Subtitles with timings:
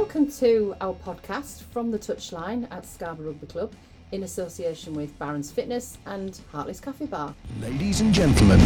[0.00, 3.70] welcome to our podcast from the touchline at Scarborough Rugby Club
[4.12, 7.34] in association with Barron's Fitness and Hartley's Cafe Bar.
[7.60, 8.58] Ladies and gentlemen,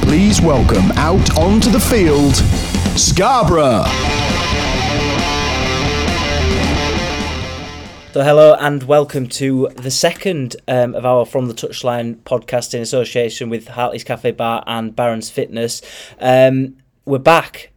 [0.00, 2.34] please welcome out onto the field,
[2.98, 3.84] Scarborough.
[8.14, 12.80] So, hello and welcome to the second um, of our From the Touchline podcast in
[12.80, 15.82] association with Hartley's Cafe Bar and Barron's Fitness.
[16.18, 17.70] Um, we're back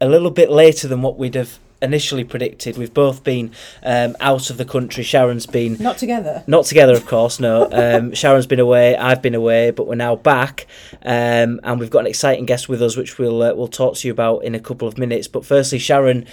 [0.00, 2.76] a little bit later than what we'd have initially predicted.
[2.76, 3.52] We've both been
[3.82, 5.04] um, out of the country.
[5.04, 6.42] Sharon's been Not together.
[6.46, 7.38] not together, of course.
[7.38, 8.96] No, um, Sharon's been away.
[8.96, 10.66] I've been away, but we're now back,
[11.02, 14.08] um, and we've got an exciting guest with us, which we'll uh, we'll talk to
[14.08, 15.28] you about in a couple of minutes.
[15.28, 16.26] But firstly, Sharon,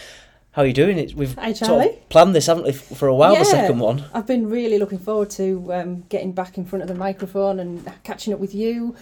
[0.52, 0.98] how are you doing?
[0.98, 3.36] It we've Hi, sort of planned this, haven't we, for a while?
[3.36, 4.04] The second one.
[4.14, 7.90] I've been really looking forward to um, getting back in front of the microphone and
[8.04, 8.96] catching up with you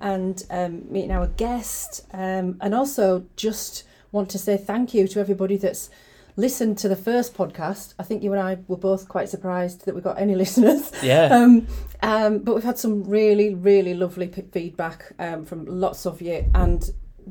[0.00, 2.04] and um, meeting our guest.
[2.12, 3.84] Um, and also just
[4.16, 5.90] want to say thank you to everybody that's
[6.36, 7.94] listened to the first podcast.
[7.98, 10.90] I think you and I were both quite surprised that we got any listeners.
[11.02, 11.26] Yeah.
[11.26, 11.66] Um,
[12.02, 16.50] um, but we've had some really, really lovely p- feedback um, from lots of you,
[16.54, 16.90] and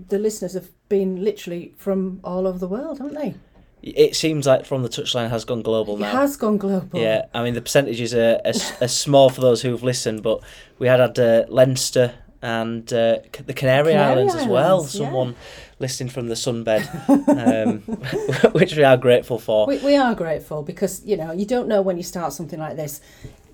[0.10, 3.36] the listeners have been literally from all over the world, haven't they?
[3.82, 7.00] It seems like from the touchline has gone global It has gone global.
[7.00, 8.42] Yeah, I mean the percentages are,
[8.82, 10.42] are, small for those who've listened, but
[10.80, 14.78] we had had uh, Leinster and uh, the Canary, Canary Islands as well.
[14.78, 15.32] Islands, yeah.
[15.78, 16.88] Listening from the sunbed,
[17.30, 17.80] um,
[18.54, 19.68] which we are grateful for.
[19.68, 22.78] We, we are grateful because you know you don't know when you start something like
[22.78, 23.02] this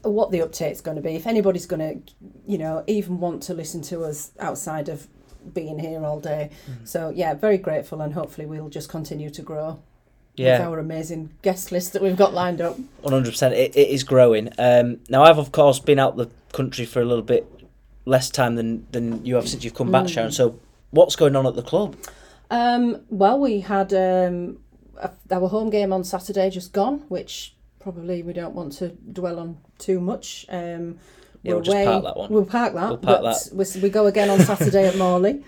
[0.03, 1.16] what the uptake's going to be.
[1.16, 2.14] If anybody's going to,
[2.47, 5.08] you know, even want to listen to us outside of
[5.53, 6.49] being here all day.
[6.69, 6.86] Mm-hmm.
[6.86, 9.80] So yeah, very grateful, and hopefully we'll just continue to grow
[10.38, 12.77] with yeah, our amazing guest list that we've got lined up.
[13.02, 13.53] one hundred percent.
[13.55, 14.49] It it is growing.
[14.58, 17.47] Um, now I've of course been out the country for a little bit
[18.05, 20.09] less time than than you have since you've come back, Mm.
[20.09, 20.31] Sharon.
[20.31, 20.59] So
[20.92, 21.95] what's going on at the club?
[22.50, 24.59] Um, well, we had um,
[24.98, 29.39] a, our home game on Saturday just gone, which probably we don't want to dwell
[29.39, 30.45] on too much.
[30.50, 30.98] Um,
[31.43, 32.30] Yeah, we'll just away- park that one.
[32.32, 32.89] We'll park that.
[32.89, 35.43] We'll park but We, we go again on Saturday at Morley.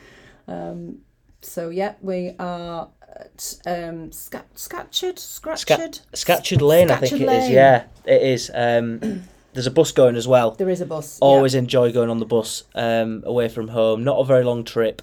[0.47, 0.99] Um,
[1.41, 5.99] so yeah, we are at um, Sca- Scatcherd, Scratcherd.
[6.13, 7.49] Scatcherd Lane, I think Scatcherd it is.
[7.49, 8.51] Yeah, it is.
[8.53, 8.99] Um,
[9.53, 10.51] there's a bus going as well.
[10.51, 11.19] There is a bus.
[11.21, 11.27] yeah.
[11.27, 14.03] always enjoy going on the bus um, away from home.
[14.03, 15.01] Not a very long trip.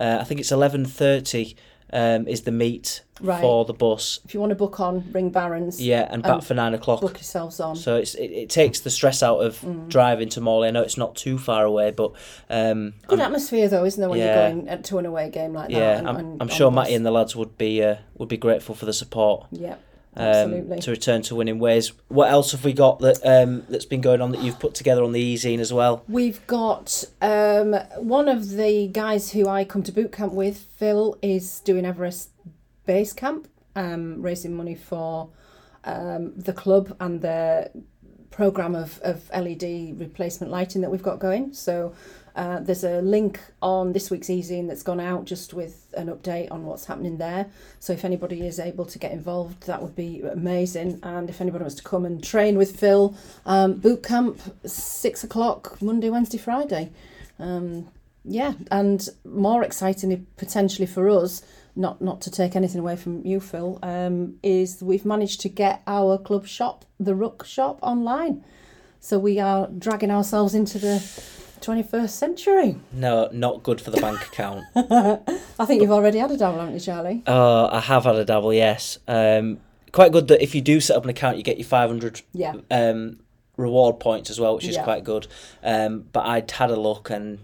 [0.00, 1.56] Uh, I think it's eleven thirty
[1.92, 3.40] um, is the meet Right.
[3.42, 4.20] for the bus.
[4.24, 5.78] If you want to book on, ring Barron's.
[5.82, 7.02] Yeah, and back And for nine o'clock.
[7.02, 7.76] Book yourselves on.
[7.76, 9.88] So it's it, it takes the stress out of Mm.
[9.90, 10.68] driving to Morley.
[10.68, 12.12] I know it's not too far away, but
[12.48, 14.48] um, Good I'm, atmosphere though, isn't there, when Yeah.
[14.50, 15.76] you're going to an away game like that?
[15.76, 16.70] yeah, and- I'm, and I'm sure.
[16.70, 19.46] Matty and the lads would be uh, would be grateful for the support.
[19.50, 19.74] Yeah,
[20.16, 20.78] Um, absolutely.
[20.80, 21.92] to return to winning ways.
[22.08, 25.04] What else have we got that um, that's been going on that you've put together
[25.04, 26.04] on the e-zine as well?
[26.08, 31.16] We've got um, one of the guys who I come to boot camp with, Phil,
[31.22, 32.30] is doing Everest
[32.86, 35.30] Base Camp, um, raising money for
[35.84, 37.70] um, the club and the
[38.30, 41.52] program of, of LED replacement lighting that we've got going.
[41.52, 41.94] So
[42.36, 46.50] uh, there's a link on this week's e-zine that's gone out just with an update
[46.50, 47.46] on what's happening there.
[47.78, 51.00] So if anybody is able to get involved, that would be amazing.
[51.02, 53.14] And if anybody wants to come and train with Phil,
[53.46, 56.90] um, boot camp six o'clock Monday, Wednesday, Friday.
[57.38, 57.88] Um,
[58.24, 61.42] yeah, and more excitingly potentially for us,
[61.74, 65.82] not not to take anything away from you, Phil, um, is we've managed to get
[65.86, 68.44] our club shop, the Rook shop, online.
[69.00, 70.98] So we are dragging ourselves into the
[71.60, 72.76] 21st century.
[72.92, 74.64] No, not good for the bank account.
[75.58, 77.22] I think you've already had a dabble, haven't you, Charlie?
[77.26, 78.98] Oh, I have had a dabble, yes.
[79.08, 79.60] Um,
[79.92, 82.54] quite good that if you do set up an account, you get your 500 Yeah.
[82.70, 83.20] um,
[83.56, 84.84] reward points as well, which is Yeah.
[84.84, 85.26] quite good.
[85.62, 87.40] Um, but I'd had a look and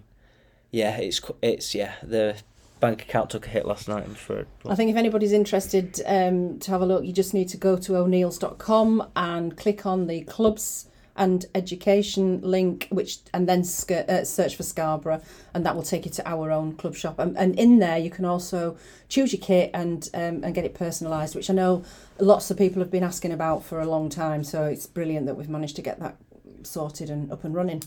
[0.70, 2.36] yeah, it's it's yeah the
[2.80, 4.04] bank account took a hit last night.
[4.04, 4.46] I'm afraid.
[4.66, 7.76] I think if anybody's interested um, to have a look, you just need to go
[7.78, 14.24] to o'neills.com and click on the clubs and education link, which and then sc- uh,
[14.24, 15.22] search for Scarborough,
[15.54, 17.18] and that will take you to our own club shop.
[17.18, 18.76] And, and in there, you can also
[19.08, 21.84] choose your kit and um, and get it personalised, which I know
[22.18, 24.44] lots of people have been asking about for a long time.
[24.44, 26.16] So it's brilliant that we've managed to get that
[26.62, 27.82] sorted and up and running.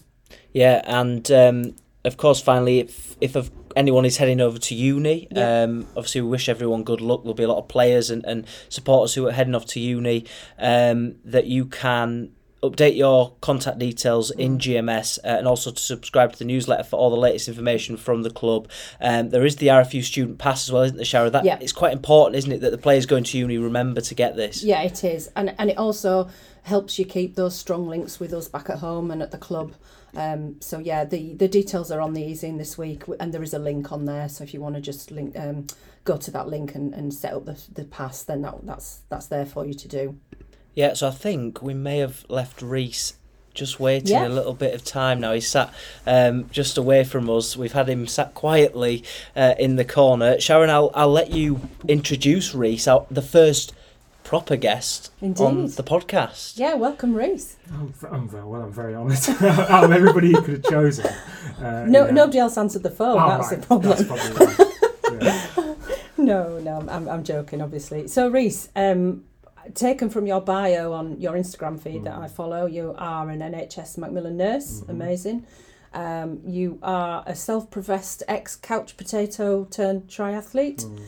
[0.53, 1.75] Yeah, and um,
[2.05, 5.63] of course, finally, if if anyone is heading over to uni, Yeah.
[5.63, 7.21] um, obviously we wish everyone good luck.
[7.21, 10.25] There'll be a lot of players and, and supporters who are heading off to uni.
[10.57, 16.33] Um, that you can update your contact details in GMS uh, and also to subscribe
[16.33, 18.69] to the newsletter for all the latest information from the club.
[18.99, 21.31] Um, there is the RFU student pass as well, isn't there, Shara?
[21.31, 21.57] That Yeah.
[21.61, 24.63] it's quite important, isn't it, that the players going to uni remember to get this.
[24.63, 26.29] Yeah, it is, and and it also
[26.63, 29.73] helps you keep those strong links with us back at home and at the club.
[30.15, 33.53] Um, so yeah, the the details are on the e-zine this week, and there is
[33.53, 34.27] a link on there.
[34.27, 35.67] So if you want to just link, um,
[36.03, 39.27] go to that link and, and set up the the pass, then that that's that's
[39.27, 40.17] there for you to do.
[40.75, 43.13] Yeah, so I think we may have left Rhys
[43.53, 44.27] just waiting Yeah.
[44.27, 45.33] a little bit of time now.
[45.33, 45.73] He's sat
[46.07, 47.57] um, just away from us.
[47.57, 49.03] We've had him sat quietly
[49.35, 50.39] uh, in the corner.
[50.39, 53.73] Sharon, I'll, I'll let you introduce Rhys, our, the first
[54.23, 56.57] proper guest on the podcast.
[56.57, 57.57] Yeah, welcome, Rhys.
[57.73, 58.61] I'm, v- I'm very well.
[58.61, 59.17] I'm very honoured.
[59.41, 61.07] Out of everybody you could have chosen,
[61.59, 62.11] uh, No, yeah.
[62.11, 63.17] nobody else answered the phone.
[63.19, 63.59] Oh, that's right.
[63.59, 63.89] the problem.
[63.97, 64.65] That's probably right.
[65.21, 65.73] Yeah.
[66.17, 68.07] No, no, I'm, I'm joking, obviously.
[68.07, 69.23] So, Rhys, um,
[69.75, 72.23] taken from your bio on your Instagram feed that Mm.
[72.23, 74.89] I follow, you are an NHS Macmillan nurse, Mhm.
[74.89, 75.45] amazing.
[75.93, 80.85] Um, you are a self professed ex couch potato turned triathlete.
[80.85, 80.99] Mm.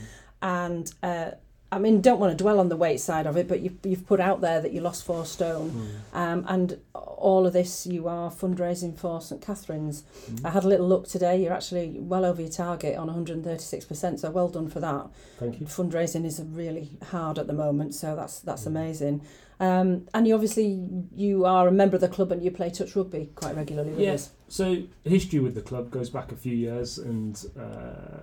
[0.42, 1.32] And uh,
[1.74, 4.06] I mean, don't want to dwell on the weight side of it, but you've, you've
[4.06, 5.70] put out there that you lost four stone.
[6.14, 6.18] Mm.
[6.18, 10.04] Um, and all of this, you are fundraising for St Catherine's.
[10.30, 10.46] Mm.
[10.46, 11.42] I had a little look today.
[11.42, 14.20] You're actually well over your target on 136%.
[14.20, 15.08] So well done for that.
[15.40, 15.66] Thank you.
[15.68, 18.68] Fundraising is really hard at the moment, so that's that's Mm.
[18.68, 19.22] amazing.
[19.62, 20.86] Um, and you obviously
[21.16, 24.26] you are a member of the club and you play touch rugby quite regularly Yes.
[24.28, 24.32] us.
[24.50, 28.22] So history with the club goes back a few years, and uh,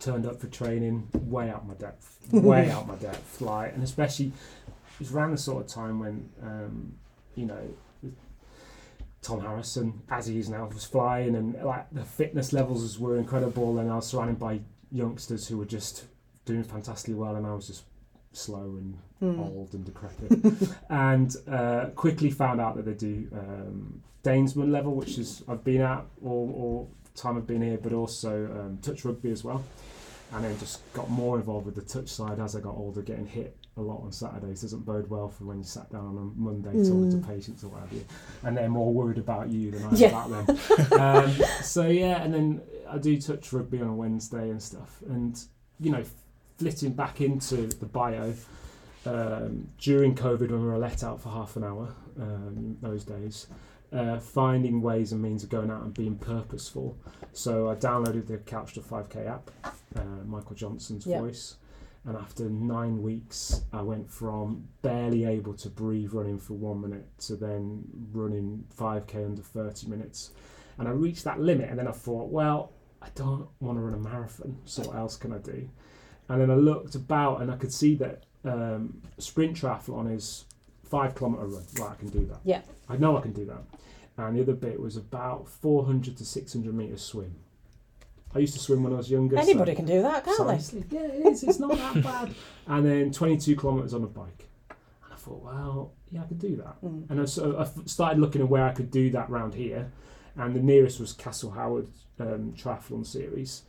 [0.00, 3.40] turned up for training way out my depth, way out my depth.
[3.40, 4.26] Like, and especially
[4.66, 6.92] it was around the sort of time when um,
[7.36, 7.62] you know.
[9.22, 13.78] Tom Harrison, as he is now, was flying, and like the fitness levels were incredible,
[13.78, 14.60] and I was surrounded by
[14.90, 16.04] youngsters who were just
[16.46, 17.84] doing fantastically well, and I was just
[18.32, 19.38] slow and Hmm.
[19.38, 20.32] old and decrepit,
[20.88, 25.82] and uh, quickly found out that they do um, Danesman level, which is I've been
[25.82, 29.62] at all, all time I've been here, but also um, touch rugby as well,
[30.32, 33.26] and then just got more involved with the touch side as I got older, getting
[33.26, 36.40] hit a lot on Saturdays doesn't bode well for when you sat down on a
[36.40, 37.10] Monday talking Mm.
[37.22, 37.96] to patients or whatever,
[38.42, 40.08] and they're more worried about you than I am Yeah.
[40.26, 41.00] about them.
[41.00, 41.30] um,
[41.62, 45.42] so yeah, and then I do touch rugby on a Wednesday and stuff, and
[45.78, 46.04] you know,
[46.58, 48.34] flitting back into the bio
[49.06, 53.46] um, during COVID when we were let out for half an hour um, those days,
[53.92, 56.96] uh, finding ways and means of going out and being purposeful.
[57.32, 59.50] So I downloaded the Couch to 5K app,
[59.96, 61.20] uh, Michael Johnson's Yeah.
[61.20, 61.56] voice.
[62.06, 67.06] And after nine weeks, I went from barely able to breathe running for one minute
[67.26, 70.30] to then running 5K under 30 minutes.
[70.78, 72.72] And I reached that limit, and then I thought, well,
[73.02, 75.68] I don't want to run a marathon, so what else can I do?
[76.30, 80.46] And then I looked about and I could see that um, sprint triathlon is
[80.90, 81.64] five kilometre run.
[81.78, 82.40] Right, I can do that.
[82.44, 82.62] Yeah.
[82.88, 83.62] I know I can do that.
[84.16, 87.36] And the other bit was about 400 to 600 metres swim.
[88.34, 89.36] I used to swim when I was younger.
[89.36, 90.44] so- Anybody can do that, can't they?
[90.44, 90.84] Precisely.
[90.90, 91.42] Yeah, it is.
[91.42, 92.34] It's not that bad.
[92.66, 94.46] And then 22 kilometres on a bike.
[94.70, 96.80] And I thought, well, yeah, I could do that.
[96.82, 97.10] Mm.
[97.10, 99.90] And I, so I started looking at where I could do that round here.
[100.36, 101.88] And the nearest was Castle Howard
[102.20, 103.62] um, Triathlon Series.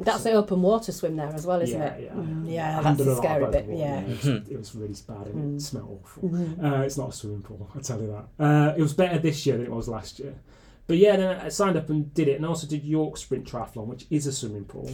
[0.00, 2.02] That's the open water swim there as well, isn't yeah, it?
[2.04, 3.62] Yeah, Mm, yeah, that's the a scary bit.
[3.64, 4.00] open Yeah.
[4.02, 4.10] water.
[4.12, 5.56] It was, it was really bad and Mm.
[5.56, 6.28] it smelled awful.
[6.28, 6.62] Mhm.
[6.64, 8.08] Uh, it's not a swimming pool, I tell you
[8.38, 8.44] that.
[8.44, 10.34] Uh, it was better this year than it was last year.
[10.88, 13.44] But yeah, then I signed up and did it, and I also did York Sprint
[13.46, 14.90] Triathlon, which is a swimming pool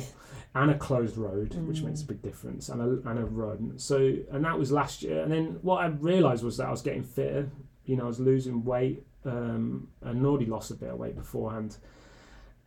[0.54, 1.86] and a closed road, which Mm.
[1.86, 3.74] makes a big difference, and a, and a run.
[3.76, 3.96] So,
[4.30, 5.22] and that was last year.
[5.22, 7.48] And then what I realised was that I was getting fitter.
[7.86, 11.78] You know, I was losing weight, um, and already lost a bit of weight beforehand.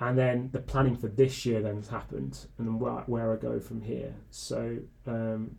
[0.01, 3.59] And then the planning for this year then has happened, and where, where I go
[3.59, 4.15] from here.
[4.31, 5.55] So um,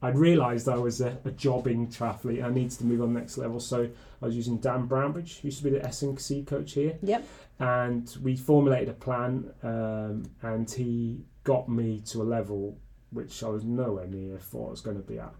[0.00, 2.42] I'd realised I was a, a jobbing triathlete.
[2.42, 3.60] I needed to move on the next level.
[3.60, 3.88] So
[4.22, 7.24] I was using Dan Brownbridge, who used to be the S&C coach here, Yep.
[7.58, 9.52] and we formulated a plan.
[9.62, 12.78] Um, and he got me to a level
[13.10, 15.32] which I was nowhere near thought I was going to be at.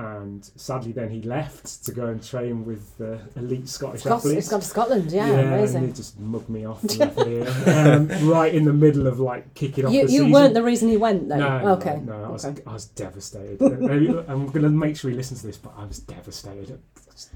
[0.00, 4.38] And sadly, then he left to go and train with the elite Scottish Scot- athletes.
[4.38, 5.88] it's gone to Scotland, yeah, and amazing.
[5.88, 9.52] he just mugged me off and left me um, right in the middle of like
[9.54, 10.30] kicking off You, the you season.
[10.32, 11.36] weren't the reason he went though.
[11.36, 12.00] No, okay.
[12.02, 12.62] no, no, I was, okay.
[12.66, 13.60] I was devastated.
[13.60, 16.80] Uh, I'm going to make sure he listens to this, but I was devastated.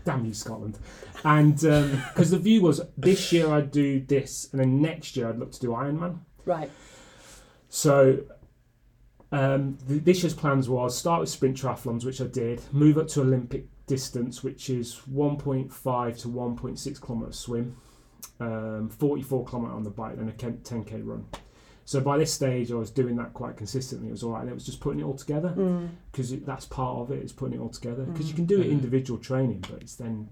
[0.07, 0.79] Damn you, Scotland!
[1.23, 5.39] And because the view was this year I'd do this, and then next year I'd
[5.39, 6.21] look to do Ironman.
[6.47, 6.71] Right.
[7.69, 8.21] So
[9.35, 13.09] um, th- this year's plans was start with sprint triathlons, which I did, move up
[13.09, 17.77] to Olympic distance, which is 1.5 to 1.6 kilometre swim,
[18.41, 21.25] um, 44 kilometre on the bike, and a 10k run.
[21.87, 24.09] So by this stage, I was doing that quite consistently.
[24.09, 24.41] It was all right.
[24.41, 25.89] And it was just putting it all together Mm.
[26.11, 27.23] because that's part of it.
[27.23, 28.37] Is putting it all together because you Mm.
[28.37, 28.73] can do it Mm.
[28.73, 30.29] individual training, but it's then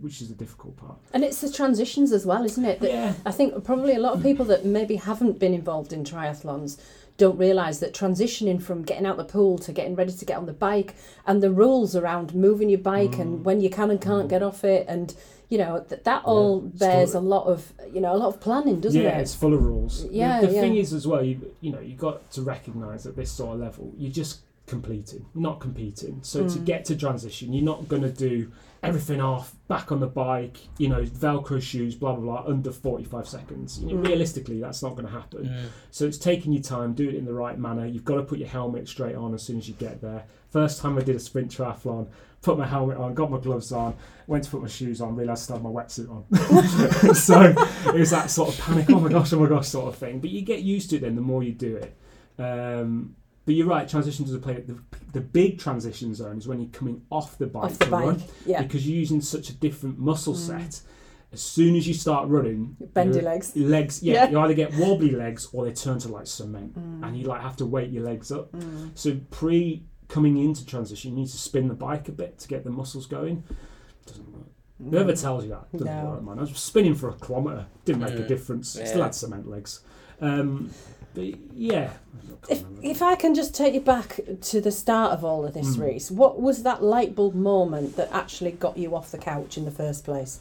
[0.00, 0.96] which is the difficult part.
[1.12, 2.78] And it's the transitions as well, isn't it?
[2.78, 3.14] That Yeah.
[3.26, 6.78] I think probably a lot of people that maybe haven't been involved in triathlons
[7.16, 10.46] don't realise that transitioning from getting out the pool to getting ready to get on
[10.46, 10.94] the bike
[11.26, 13.20] and the rules around moving your bike Mm.
[13.20, 15.14] and when you can and can't get off it and
[15.48, 18.28] you know that that all It's bears full- a lot of you know a lot
[18.28, 19.22] of planning, doesn't yeah, it?
[19.22, 20.02] it's full of rules.
[20.02, 20.80] The- Yeah, The, thing yeah.
[20.82, 23.92] is as well, you you know, you've got to recognise at this sort of level,
[23.96, 26.20] you're just completing, not competing.
[26.22, 26.64] So to Mm.
[26.64, 28.50] get to transition, you're not going to do
[28.82, 33.26] everything off, back on the bike, you know, Velcro shoes, blah blah blah, under 45
[33.28, 33.78] seconds.
[33.80, 34.06] You know, Mm.
[34.06, 35.44] Realistically, that's not going to happen.
[35.46, 35.66] Mm.
[35.90, 37.86] So it's taking your time, do it in the right manner.
[37.86, 40.24] You've got to put your helmet straight on as soon as you get there.
[40.50, 42.06] First time I did a sprint triathlon,
[42.42, 43.94] put my helmet on, got my gloves on,
[44.26, 47.14] went to put my shoes on, realised I still had my wetsuit on.
[47.14, 47.54] so
[47.94, 50.20] it was that sort of panic, oh my gosh, oh my gosh, sort of thing.
[50.20, 51.96] But you get used to it then the more you do it.
[52.38, 54.78] Um, but you're right, transition does play the,
[55.12, 58.04] the big transition zone is when you're coming off the bike off the to bike.
[58.04, 58.62] run Yeah.
[58.62, 60.36] because you're using such a different muscle Mm.
[60.38, 60.80] set.
[61.32, 63.52] As soon as you start running, Bendy your- legs.
[63.56, 64.30] your legs, yeah, Yeah.
[64.30, 67.06] you either get wobbly legs or they turn to like cement, Mm.
[67.06, 68.52] and you like have to weight your legs up.
[68.52, 68.90] Mm.
[68.94, 72.62] So pre coming into transition, you need to spin the bike a bit to get
[72.62, 73.42] the muscles going.
[74.06, 74.44] Doesn't work.
[74.90, 76.10] Whoever tells you that doesn't No.
[76.10, 76.38] work, man.
[76.38, 78.28] I was spinning for a kilometre, didn't make a Mm.
[78.28, 78.68] difference.
[78.70, 79.80] Still had cement legs.
[80.20, 80.70] Um,
[81.14, 81.90] but yeah,
[82.48, 85.76] If, if I can just take you back to the start of all of this
[85.76, 85.80] Mm.
[85.80, 89.64] race, what was that light bulb moment that actually got you off the couch in
[89.64, 90.40] the first place?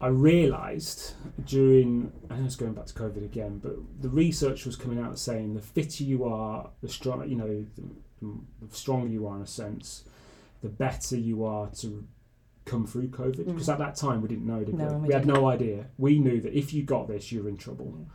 [0.00, 1.12] I realised
[1.44, 5.18] during, I know it's going back to COVID again, but the research was coming out
[5.18, 8.28] saying the fitter you are, the strong, you know, the,
[8.66, 10.04] the stronger you are in a sense,
[10.62, 12.06] the better you are to
[12.70, 13.44] come through COVID.
[13.44, 13.46] Mm.
[13.46, 14.94] Because at that time we didn't know, did No, we?
[15.02, 15.86] we We had no idea.
[15.98, 18.06] We knew that if you got this, you're in trouble.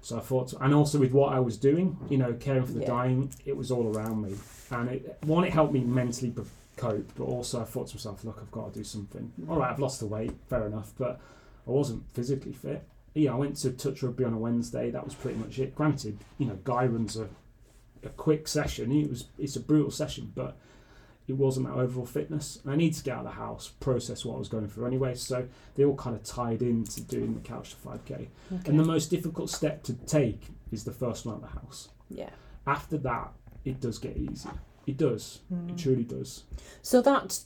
[0.00, 2.80] So I thought, and also with what I was doing, you know, caring for the
[2.80, 2.86] Yeah.
[2.86, 4.34] dying, it was all around me.
[4.70, 6.32] And it, one, it helped me mentally
[6.76, 9.32] cope, but also I thought to myself, look, I've got to do something.
[9.48, 11.20] All right, I've lost the weight, fair enough, but
[11.66, 12.86] I wasn't physically fit.
[13.14, 14.90] Yeah, I went to touch rugby on a Wednesday.
[14.90, 15.74] That was pretty much it.
[15.74, 17.28] Granted, you know, Guy runs a,
[18.04, 18.92] a quick session.
[18.92, 20.56] It was it's a brutal session, but
[21.28, 22.58] it wasn't that overall fitness.
[22.64, 24.86] And I needed to get out of the house, process what I was going through
[24.86, 25.14] anyway.
[25.14, 28.12] So they all kind of tied into doing the couch to 5k.
[28.12, 28.28] Okay.
[28.66, 31.88] And the most difficult step to take is the first one of the house.
[32.10, 32.30] yeah.
[32.66, 33.32] After that,
[33.64, 34.52] it does get easier.
[34.86, 35.40] It does.
[35.52, 35.70] Mm.
[35.70, 36.44] It truly does.
[36.82, 37.40] So that,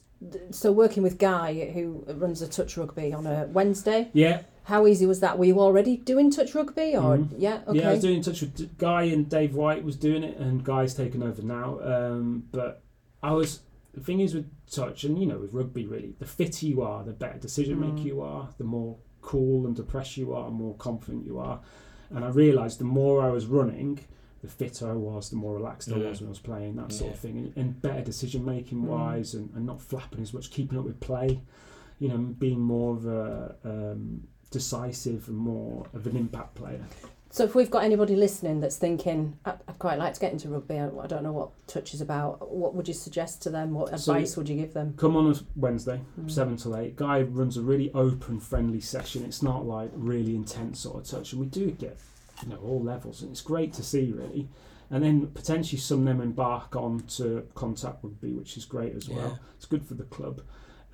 [0.51, 5.07] so working with Guy, who runs a touch rugby on a Wednesday, Yeah, how easy
[5.07, 5.39] was that?
[5.39, 7.29] Were you already doing touch rugby, or Mhm.
[7.39, 7.61] yeah?
[7.69, 7.81] Okay.
[7.81, 10.95] Yeah, I was doing touch with Guy and Dave White was doing it, and Guy's
[10.95, 11.81] taken over now.
[11.83, 12.83] Um, but
[13.23, 13.61] I was
[13.93, 17.05] the thing is with touch, and you know with rugby, really, the fitter you are,
[17.05, 18.05] the better decision maker Mm.
[18.05, 21.61] you are, the more cool and depressed you are, the more confident you are.
[22.11, 24.01] And I realised the more I was running,
[24.43, 26.09] the fitter I was, the more relaxed I Mm.
[26.11, 28.87] was when I was playing, that sort of thing, and, and better decision making Mm.
[28.87, 31.41] wise, and, and not flapping as much, keeping up with play.
[31.99, 36.85] You know, being more of a um, decisive and more of an impact player.
[37.33, 40.51] So if we've got anybody listening that's thinking, I- I'd quite like to get into
[40.51, 43.73] rugby, I I don't know what touch is about, what would you suggest to them?
[43.73, 44.93] What So- advice would you give them?
[44.99, 46.31] Come on a Wednesday, Mm.
[46.31, 46.95] seven till eight.
[46.95, 49.25] Guy runs a really open, friendly session.
[49.25, 51.97] It's not like really intense sort of touch, and we do get
[52.43, 54.51] you know all levels, and it's great to see really.
[54.91, 59.09] And then potentially some of them embark on to contact rugby, which is great as
[59.09, 59.19] well.
[59.27, 59.37] Yeah.
[59.57, 60.43] It's good for the club.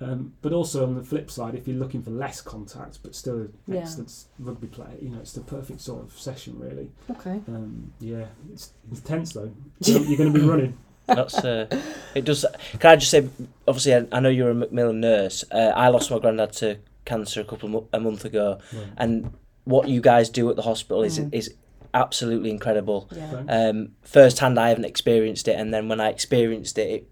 [0.01, 3.35] Um, but also on the flip side, if you're looking for less contact but still
[3.41, 3.79] an Yeah.
[3.81, 6.89] excellent rugby player, you know it's the perfect sort of session really.
[7.11, 7.41] Okay.
[7.49, 9.51] Um, yeah, it's intense though.
[9.81, 10.77] You're, you're going to be running.
[11.05, 11.67] That's uh,
[12.15, 12.45] it does.
[12.79, 13.27] Can I just say,
[13.67, 15.43] obviously, I, I know you're a Macmillan nurse.
[15.51, 18.59] Uh, I lost my granddad to cancer a couple of mo- a month ago,
[18.95, 19.33] and
[19.65, 21.33] what you guys do at the hospital is Mm.
[21.33, 21.53] is
[21.95, 23.09] absolutely incredible.
[23.11, 23.41] Yeah.
[23.49, 27.07] Um, first hand, I haven't experienced it, and then when I experienced it, it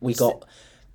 [0.00, 0.44] we got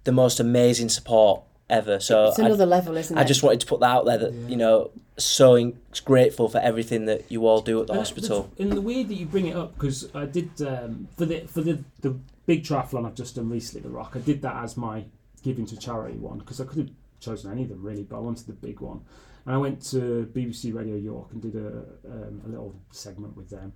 [0.08, 2.00] the most amazing support ever.
[2.00, 3.20] So it's I, another level, isn't it?
[3.20, 4.48] I just wanted to put that out there that Yeah.
[4.48, 8.50] you know, so in- grateful for everything that you all do at the Uh, hospital.
[8.58, 11.62] In the way that you bring it up because I did um, for the for
[11.62, 14.14] the the big triathlon I've just done recently, the Rock.
[14.16, 15.06] I did that as my
[15.44, 18.20] giving to charity one because I could have chosen any of them really, but I
[18.20, 19.02] wanted the big one.
[19.46, 21.68] And I went to BBC Radio York and did a
[22.14, 23.74] um, a little segment with them,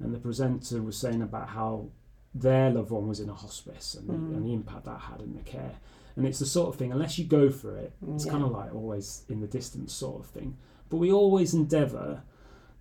[0.00, 1.86] and the presenter was saying about how
[2.34, 4.30] their loved one was in a hospice and, Mm.
[4.30, 5.76] the, and the impact that had in the care.
[6.16, 8.32] And it's the sort of thing, unless you go for it, it's Yeah.
[8.32, 10.56] kind of like always in the distance sort of thing.
[10.90, 12.22] But we always endeavour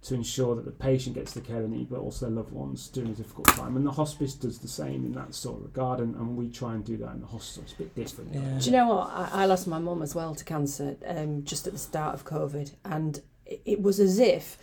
[0.03, 2.89] to ensure that the patient gets the care they need, but also their loved ones
[2.89, 3.77] during a difficult time.
[3.77, 6.74] And the hospice does the same in that sort of regard, and, and we try
[6.75, 7.63] and do that in the hospital.
[7.63, 8.33] It's a bit different.
[8.33, 8.60] Yeah.
[8.60, 9.10] Do you know what?
[9.12, 12.25] I, I lost my mum as well to cancer um, just at the start of
[12.25, 14.57] COVID, and it, it was as if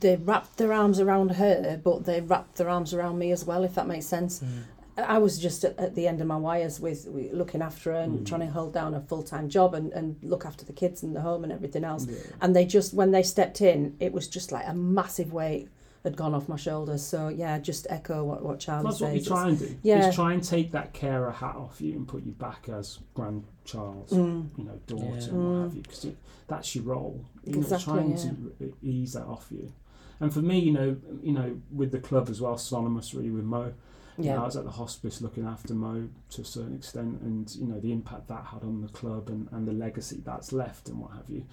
[0.00, 3.62] they wrapped their arms around her, but they wrapped their arms around me as well,
[3.64, 4.40] if that makes sense.
[4.40, 4.62] Mm.
[4.98, 8.00] I was just at, at the end of my wires with, with looking after her
[8.00, 8.26] and Mm.
[8.26, 11.14] trying to hold down a full time job and, and look after the kids and
[11.14, 12.06] the home and everything else.
[12.06, 12.16] Yeah.
[12.40, 15.68] And they just, when they stepped in, it was just like a massive weight
[16.02, 17.04] had gone off my shoulders.
[17.04, 19.76] So yeah, just echo what, what Charlie That's what we try and do.
[19.82, 20.08] Yeah.
[20.08, 24.12] Is try and take that carer hat off you and put you back as grandchild's,
[24.12, 24.48] Mm.
[24.56, 25.24] you know, daughter Yeah.
[25.28, 25.62] and what Mm.
[25.64, 26.06] have you, because
[26.48, 27.22] that's your role.
[27.44, 28.16] You know, Exactly, trying yeah.
[28.16, 29.72] to ease that off you.
[30.20, 33.44] And for me, you know, you know, with the club as well, synonymous really with
[33.44, 33.74] Mo.
[34.18, 37.54] You know, I was at the hospice looking after Mo to a certain extent, and
[37.56, 40.88] you know the impact that had on the club and, and the legacy that's left
[40.88, 41.44] and what have you.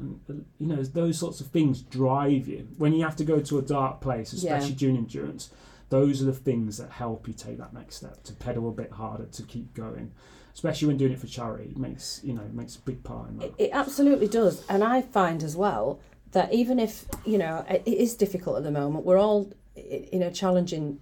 [0.00, 3.38] And uh, you know those sorts of things drive you when you have to go
[3.40, 4.56] to a dark place, Yeah.
[4.56, 5.50] especially during endurance.
[5.90, 8.90] Those are the things that help you take that next step to pedal a bit
[8.90, 10.10] harder to keep going,
[10.54, 11.70] especially when doing it for charity.
[11.70, 13.44] It makes you know it makes a big part in that.
[13.46, 14.66] It, it absolutely does.
[14.68, 16.00] And I find as well
[16.32, 20.30] that even if, you know, it is difficult at the moment, we're all in a
[20.30, 21.00] challenging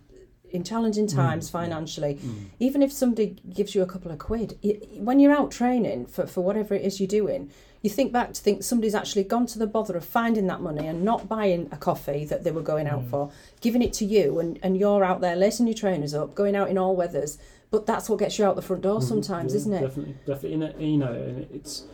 [0.50, 1.52] in challenging times Mm.
[1.52, 2.44] financially Mm.
[2.60, 4.56] even if somebody gives you a couple of quid
[4.98, 7.50] when you're out training for, for whatever it is you're doing
[7.82, 10.86] you think back to think somebody's actually gone to the bother of finding that money
[10.86, 13.10] and not buying a coffee that they were going out Mm.
[13.10, 13.30] for
[13.60, 16.70] giving it to you and, and you're out there lacing your trainers up going out
[16.70, 17.38] in all weathers
[17.72, 19.02] but that's what gets you out the front door Mhm.
[19.02, 20.86] sometimes Yeah, isn't it Definitely, definitely.
[20.92, 21.84] You know, it's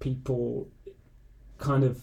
[0.00, 0.68] people
[1.58, 2.00] kind of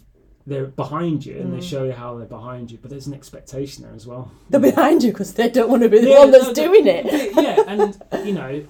[0.48, 1.70] they're behind you and they Mm.
[1.70, 4.32] show you how they're behind you, but there's an expectation there as well.
[4.50, 6.88] they're behind you because they don't want to be the Yeah, one that's no, doing
[6.88, 7.06] it
[7.36, 8.64] yeah, and you know,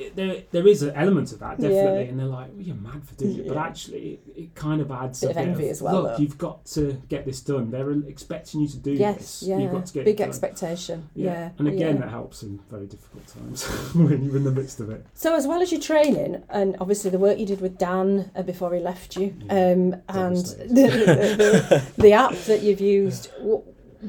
[0.00, 2.08] it, there there is an element of that definitely, Yeah.
[2.10, 4.90] and they're like, well, "You're mad for doing it," but actually, it, it kind of
[4.90, 6.22] adds Bit a of bit envy of, as well, Look, though.
[6.22, 7.70] you've got to get this done.
[7.70, 9.42] They're expecting you to do yes this.
[9.48, 11.32] yeah You've got to get big expectation Yeah.
[11.32, 13.64] yeah, and again, that helps in very difficult times
[13.94, 15.04] when you're in the midst of it.
[15.14, 18.42] So, as well as your training, and obviously the work you did with Dan uh,
[18.42, 20.36] before he left you, um, and
[20.76, 23.62] the, the, the, the app that you've used, what,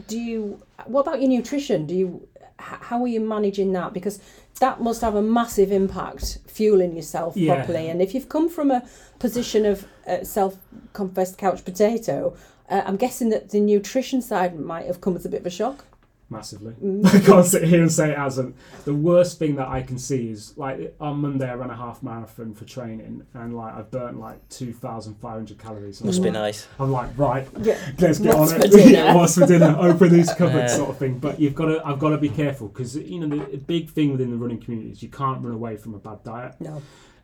[0.07, 0.61] do you?
[0.85, 1.85] What about your nutrition?
[1.85, 2.27] Do you?
[2.57, 3.91] How are you managing that?
[3.91, 4.19] Because
[4.59, 7.55] that must have a massive impact, fueling yourself Yeah.
[7.55, 7.89] properly.
[7.89, 8.83] And if you've come from a
[9.19, 12.35] position of uh, self-confessed couch potato,
[12.69, 15.49] uh, I'm guessing that the nutrition side might have come as a bit of a
[15.49, 15.85] shock.
[16.31, 16.73] Massively.
[16.81, 17.05] Mm.
[17.13, 18.55] I can't sit here and say it hasn't.
[18.85, 22.01] The worst thing that I can see is like on Monday I ran a half
[22.01, 26.01] marathon for training and like I've burnt like two thousand five hundred calories.
[26.01, 26.33] Must be Mm.
[26.33, 26.67] nice.
[26.79, 27.77] I'm like right, Yeah.
[27.99, 28.85] let's get What's on for it.
[28.91, 29.75] Yeah, What's for dinner?
[29.77, 30.77] Open these cupboards, Yeah.
[30.77, 31.19] sort of thing.
[31.19, 33.89] But you've got to, I've got to be careful because you know the, the big
[33.89, 36.55] thing within the running community is you can't run away from a bad diet.
[36.61, 36.81] No.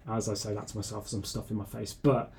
[0.09, 2.33] As I say that to myself as I'm stuffing my face, but.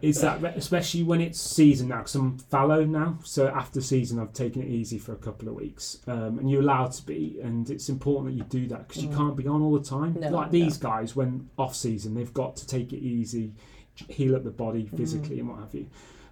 [0.00, 3.18] It's that, especially when it's season now, because I'm fallow now.
[3.24, 6.60] So after season, I've taken it easy for a couple of weeks, um, and you're
[6.62, 9.16] allowed to be, and it's important that you do that because you Mm.
[9.16, 10.16] can't be on all the time.
[10.20, 10.52] No, like no.
[10.52, 13.54] these guys, when off season, they've got to take it easy,
[14.08, 14.96] heal up the body Mm.
[14.96, 15.86] physically and what have you.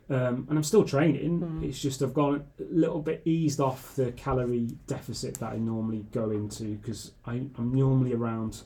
[0.08, 1.40] Um, and I'm still training.
[1.40, 1.62] Mm.
[1.64, 6.04] It's just I've gone a little bit eased off the calorie deficit that I normally
[6.12, 8.62] go into because I'm normally around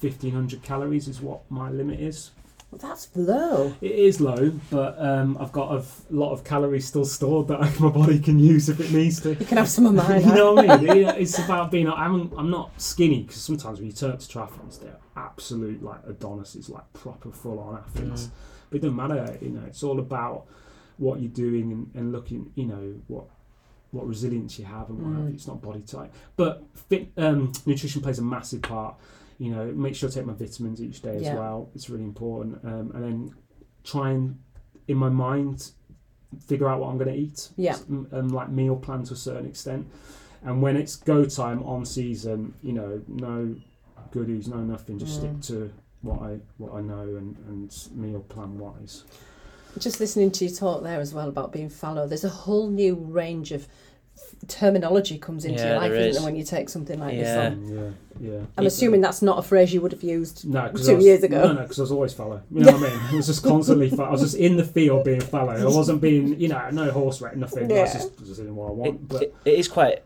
[0.00, 2.30] 1500 calories is what my limit is.
[2.72, 3.74] Well, that's low.
[3.82, 7.60] It is low, but um, I've got a f- lot of calories still stored that
[7.80, 9.30] my body can use if it needs to.
[9.34, 10.22] You can have some of mine.
[10.26, 10.88] you know what I mean?
[11.06, 11.86] It- It's about being.
[11.86, 16.00] I'm, I'm not skinny because sometimes when you turn up to triathlons, they're absolute like
[16.08, 18.24] Adonises, like proper full on athletes.
[18.24, 18.30] Mm.
[18.70, 19.38] But it doesn't matter.
[19.42, 20.46] You know, it's all about
[20.96, 22.52] what you're doing and, and looking.
[22.54, 23.26] You know what
[23.90, 25.28] what resilience you have and what have Mm.
[25.28, 25.34] you.
[25.34, 28.94] It's not body type, but fit, um, nutrition plays a massive part.
[29.38, 31.34] You know, make sure I take my vitamins each day as Yeah.
[31.36, 31.70] well.
[31.74, 32.64] It's really important.
[32.64, 33.34] Um, and then
[33.84, 34.38] try and
[34.88, 35.70] in my mind
[36.46, 37.50] figure out what I'm going to eat.
[37.56, 37.76] Yeah.
[37.88, 39.86] and, and like meal plan to a certain extent.
[40.42, 43.54] And when it's go time on season, you know, no
[44.10, 44.98] goodies, no nothing.
[44.98, 45.42] Just Mm.
[45.42, 49.04] stick to what I what I know and, and meal plan wise.
[49.78, 52.94] Just listening to you talk there as well about being fallow, there's a whole new
[52.94, 53.66] range of
[54.48, 56.16] terminology comes into Yeah, your life, there isn't is.
[56.16, 57.94] there, when you take something like this on?
[58.20, 58.40] Yeah, yeah.
[58.58, 60.44] I'm assuming that's not a phrase you would have used.
[60.48, 61.42] No, 'cause two was, years ago.
[61.46, 62.42] No, no, because I was always fallow.
[62.50, 63.00] You know what I mean?
[63.12, 63.88] I was just constantly.
[63.90, 65.52] Fa- I was just in the field being fallow.
[65.52, 67.64] I wasn't being, you know, no horse race, nothing.
[67.70, 68.00] I was Yeah.
[68.00, 69.08] just, just doing what I It, want.
[69.08, 70.02] But it, it is quite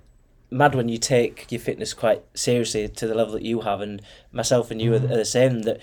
[0.51, 4.03] mad when you take your fitness quite seriously to the level that you have, and
[4.33, 5.11] myself and you are, Mm.
[5.11, 5.63] are the same.
[5.63, 5.81] That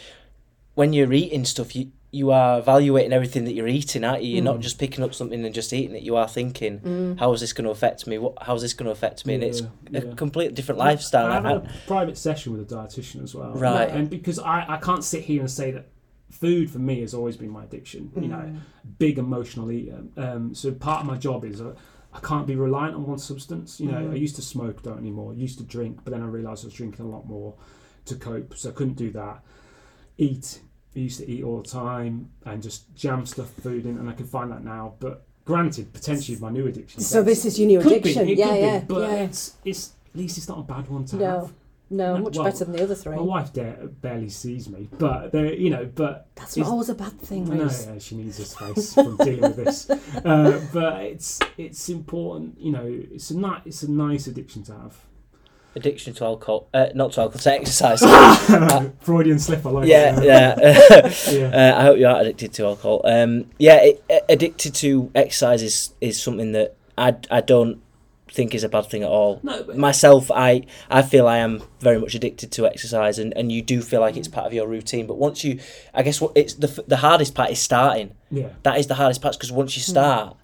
[0.76, 4.36] when you're eating stuff, you you are evaluating everything that you're eating, aren't you?
[4.36, 4.62] You're not Mm.
[4.62, 6.04] just picking up something and just eating it.
[6.04, 7.20] You are thinking, Mm.
[7.20, 8.20] how is this going to affect me?
[8.20, 9.34] What how is this going to affect me?
[9.34, 11.26] And it's Yeah, a completely different I- lifestyle.
[11.26, 13.52] I have a private session with a dietitian as well.
[13.54, 13.90] Right.
[13.90, 15.88] And because I, I can't sit here and say that
[16.30, 18.12] food for me has always been my addiction.
[18.16, 18.58] You know, Mm.
[19.00, 20.04] big emotional eater.
[20.16, 21.74] Um, so part of my job is uh,
[22.14, 23.80] I can't be reliant on one substance.
[23.80, 24.12] You know, Mhm.
[24.12, 25.34] I used to smoke, don't anymore.
[25.34, 27.56] Used to drink, but then I realised I was drinking a lot more
[28.06, 29.44] to cope, so I couldn't do that.
[30.20, 30.60] Eat.
[30.96, 34.14] I used to eat all the time and just jam stuff food in, and I
[34.14, 34.94] can find that now.
[35.00, 37.02] But granted, potentially my new addiction.
[37.02, 39.16] So this is your new Could be, addiction, it yeah, could be, yeah, but yeah.
[39.24, 41.26] it's it's at least it's not a bad one to No.
[41.42, 41.54] have.
[41.90, 43.16] No, No, much well, better than the other three.
[43.16, 46.96] My wife da- barely sees me, but there, you know, but That's not always a
[46.96, 49.90] bad thing, No, yeah, she needs a space from dealing with this,
[50.26, 52.60] uh, but it's it's important.
[52.60, 54.98] You know, it's a it's a nice addiction to have.
[55.76, 58.02] Addiction to alcohol, uh, not to alcohol, to exercise.
[59.02, 59.66] Freudian slip.
[59.66, 60.24] I like yeah, it.
[61.32, 61.32] yeah.
[61.32, 61.74] yeah.
[61.74, 63.02] Uh, I hope you are addicted to alcohol.
[63.06, 67.82] Um, yeah, it, uh, addicted to exercise is, is something that I, I don't
[68.34, 69.40] think is a bad thing at all.
[69.44, 73.52] No, but Myself, I, I feel I am very much addicted to exercise, and, and
[73.52, 75.08] you do feel like it's part of your routine.
[75.08, 75.60] But once you,
[75.94, 78.14] I guess what it's the the hardest part is starting.
[78.30, 80.36] yeah, That is the hardest part because once you start,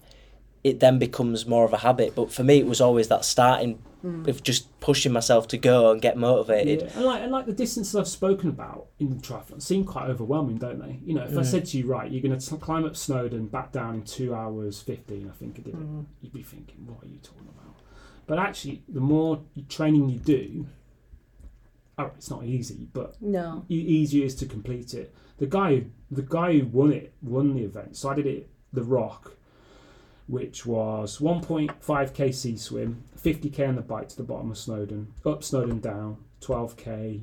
[0.62, 2.14] it then becomes more of a habit.
[2.14, 4.26] But for me, it was always that starting Mm.
[4.28, 6.80] of just pushing myself to go and get motivated.
[6.80, 10.08] Yeah, and like and like the distances I've spoken about in the triathlon seem quite
[10.08, 10.98] overwhelming, don't they?
[11.04, 13.72] You know, if I said to you, right, you're going to climb up Snowdon, back
[13.72, 15.80] down in two hours fifteen, I think I did it.
[15.80, 16.06] Mm.
[16.22, 17.76] You'd be thinking, what are you talking about?
[18.26, 20.66] But actually, the more training you do,
[21.98, 23.64] oh, it's not easy, but No.
[23.68, 25.14] easier is to complete it.
[25.38, 27.96] The guy, the guy who won it, won the event.
[27.96, 29.36] So I did it, the Rock,
[30.30, 35.42] which was 1.5k sea swim, 50k on the bike to the bottom of Snowdon, up
[35.42, 37.22] Snowdon down, 12k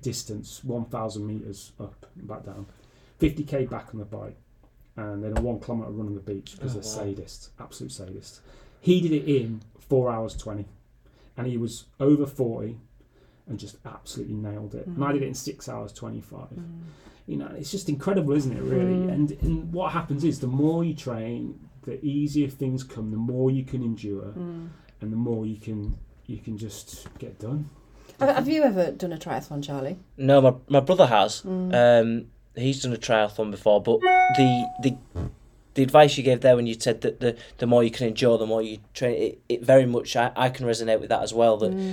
[0.00, 2.66] distance, 1,000 meters up and back down,
[3.20, 4.36] 50k back on the bike,
[4.96, 7.14] and then a one kilometer run on the beach because Oh, they're wow.
[7.20, 8.38] sadists, absolute sadists.
[8.80, 10.66] He did it in four hours 20,
[11.36, 12.78] and he was over 40
[13.48, 14.86] and just absolutely nailed it.
[14.86, 16.80] And I did it in six hours 25 mm.
[17.26, 18.62] you know, it's just incredible, isn't it?
[18.62, 18.94] Really.
[18.94, 19.12] Mm.
[19.12, 23.10] And and what happens is the more you train, the easier things come.
[23.10, 24.66] The more you can endure, hmm.
[25.00, 25.96] and the more you can
[26.26, 27.70] you can just get done.
[28.20, 29.96] Have, have you ever done a triathlon, Charlie?
[30.16, 31.40] No, my, my brother has.
[31.40, 31.74] Hmm.
[31.74, 34.96] Um, he's done a triathlon before, but the the
[35.74, 38.36] the advice you gave there when you said that the the more you can endure,
[38.36, 41.32] the more you train, it, it very much I, I can resonate with that as
[41.32, 41.56] well.
[41.56, 41.92] That hmm.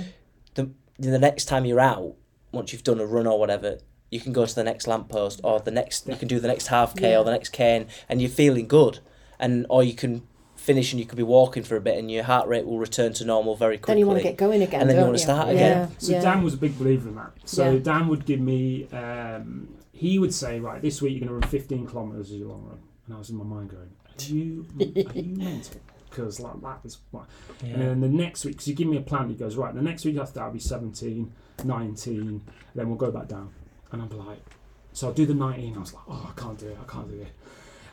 [0.54, 2.14] the the next time you're out,
[2.52, 3.78] once you've done a run or whatever,
[4.10, 6.68] you can go to the next lamppost or the next you can do the next
[6.68, 7.18] half k Yeah.
[7.18, 9.00] or the next cane, and you're feeling good,
[9.38, 10.22] and or you can
[10.56, 13.12] finish and you could be walking for a bit and your heart rate will return
[13.12, 13.94] to normal very quickly.
[13.94, 15.52] Then you want to get going again, And then you wanna start yeah.
[15.52, 15.90] again.
[15.98, 16.20] So yeah.
[16.22, 17.32] Dan was a big believer in that.
[17.44, 17.78] So Yeah.
[17.80, 18.88] Dan would give me.
[18.92, 22.48] Um, he would say, right, this week you're going to run 15 kilometers as your
[22.48, 25.80] long run, and I was in my mind going, are you are you mental?
[26.10, 27.26] Because like that is what.
[27.62, 27.74] Yeah.
[27.74, 29.82] And then the next week, because you give me a plan, he goes, right, the
[29.82, 31.32] next week after that'll be 17,
[31.64, 32.42] 19,
[32.74, 33.50] then we'll go back down.
[33.92, 34.40] And I'm like,
[34.92, 35.76] so I'll do the 19.
[35.76, 37.28] I was like, oh, I can't do it, I can't do it.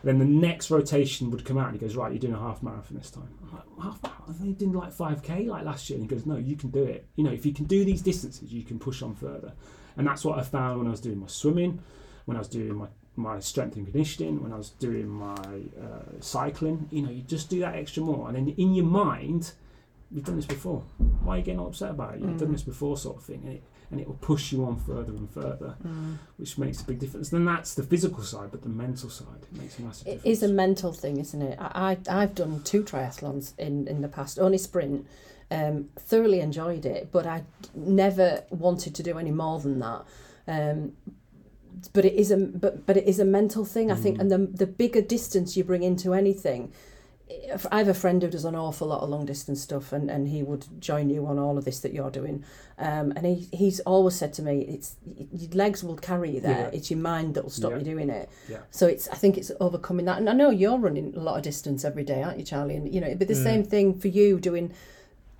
[0.04, 2.64] Then the next rotation would come out and he goes, right, you're doing a half
[2.64, 3.30] marathon this time.
[3.44, 4.48] I'm like, half marathon?
[4.48, 6.00] You did like 5k like last year.
[6.00, 7.08] And he goes, no, you can do it.
[7.16, 9.54] You know, if you can do these distances, you can push on further.
[9.98, 11.82] And that's what I found when I was doing my swimming,
[12.26, 16.20] when I was doing my, my strength and conditioning, when I was doing my uh,
[16.20, 16.88] cycling.
[16.92, 18.28] You know, you just do that extra more.
[18.28, 19.52] And then in your mind,
[20.14, 20.84] you've done this before.
[21.24, 22.22] Why are you getting all upset about it?
[22.22, 23.42] You've done this before, sort of thing.
[23.44, 25.76] And it, and it will push you on further and further,
[26.38, 27.30] which makes a big difference.
[27.30, 30.26] Then that's the physical side, but the mental side it makes a massive difference.
[30.26, 31.58] is a mental thing, isn't it?
[31.60, 35.06] I, I I've done two triathlons in in the past, only sprint.
[35.50, 37.44] Um, thoroughly enjoyed it, but I
[37.76, 40.06] never wanted to do any more than that.
[40.48, 40.94] Um,
[41.92, 44.38] but it is a but but it is a mental thing, I think, and the
[44.38, 46.72] the bigger distance you bring into anything.
[47.72, 50.28] I have a friend who does an awful lot of long distance stuff, and, and
[50.28, 52.44] he would join you on all of this that you're doing.
[52.78, 54.96] Um, and he, he's always said to me, "It's
[55.32, 56.70] your legs will carry you there.
[56.72, 56.78] Yeah.
[56.78, 57.78] It's your mind that will stop Yeah.
[57.80, 58.58] you doing it." Yeah.
[58.72, 60.18] So it's I think it's overcoming that.
[60.18, 62.76] And I know you're running a lot of distance every day, aren't you, Charlie?
[62.76, 63.44] And you know, it'd be the Mm.
[63.44, 64.74] same thing for you doing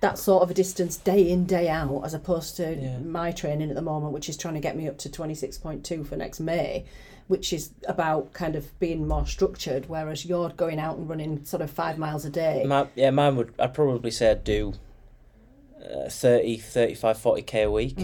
[0.00, 2.98] that sort of a distance day in day out, as opposed to Yeah.
[2.98, 5.58] my training at the moment, which is trying to get me up to twenty six
[5.58, 6.84] point two for next May,
[7.32, 9.88] which is about kind of being more structured.
[9.88, 12.62] Whereas you're going out and running sort of five miles a day.
[12.66, 13.54] My, yeah, mine would.
[13.58, 14.74] I'd probably say I'd do
[15.82, 17.96] uh, 30, 35, 40 k a week.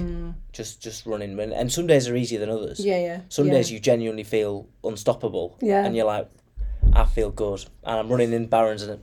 [0.50, 2.80] Just just running, and and some days are easier than others.
[2.80, 2.86] Mm.
[2.86, 3.20] Yeah, yeah.
[3.28, 3.52] Some yeah.
[3.52, 5.58] days you genuinely feel unstoppable.
[5.60, 5.84] Yeah.
[5.84, 6.30] And you're like,
[6.94, 9.02] I feel good, and I'm running in Barron's, and